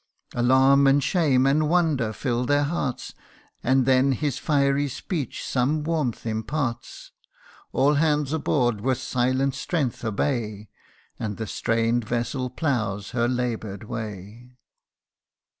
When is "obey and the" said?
10.03-11.45